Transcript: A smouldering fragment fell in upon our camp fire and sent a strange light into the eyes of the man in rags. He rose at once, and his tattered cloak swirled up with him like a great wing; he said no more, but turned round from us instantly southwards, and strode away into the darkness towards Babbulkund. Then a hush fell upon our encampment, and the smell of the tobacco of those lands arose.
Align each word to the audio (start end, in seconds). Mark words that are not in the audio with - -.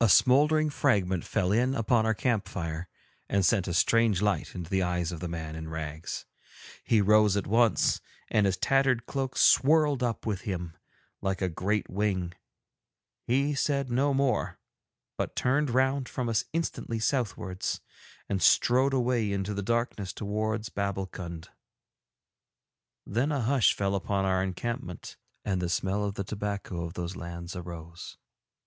A 0.00 0.08
smouldering 0.08 0.70
fragment 0.70 1.22
fell 1.22 1.52
in 1.52 1.74
upon 1.74 2.06
our 2.06 2.14
camp 2.14 2.48
fire 2.48 2.88
and 3.28 3.44
sent 3.44 3.68
a 3.68 3.74
strange 3.74 4.22
light 4.22 4.54
into 4.54 4.70
the 4.70 4.82
eyes 4.82 5.12
of 5.12 5.20
the 5.20 5.28
man 5.28 5.54
in 5.54 5.68
rags. 5.68 6.24
He 6.82 7.02
rose 7.02 7.36
at 7.36 7.46
once, 7.46 8.00
and 8.30 8.46
his 8.46 8.56
tattered 8.56 9.04
cloak 9.04 9.36
swirled 9.36 10.02
up 10.02 10.24
with 10.24 10.40
him 10.48 10.78
like 11.20 11.42
a 11.42 11.50
great 11.50 11.90
wing; 11.90 12.32
he 13.26 13.54
said 13.54 13.90
no 13.90 14.14
more, 14.14 14.58
but 15.18 15.36
turned 15.36 15.68
round 15.68 16.08
from 16.08 16.30
us 16.30 16.46
instantly 16.54 16.98
southwards, 16.98 17.82
and 18.30 18.40
strode 18.40 18.94
away 18.94 19.30
into 19.30 19.52
the 19.52 19.60
darkness 19.62 20.14
towards 20.14 20.70
Babbulkund. 20.70 21.50
Then 23.04 23.30
a 23.30 23.42
hush 23.42 23.74
fell 23.74 23.94
upon 23.94 24.24
our 24.24 24.42
encampment, 24.42 25.18
and 25.44 25.60
the 25.60 25.68
smell 25.68 26.02
of 26.02 26.14
the 26.14 26.24
tobacco 26.24 26.84
of 26.84 26.94
those 26.94 27.14
lands 27.14 27.54
arose. 27.54 28.16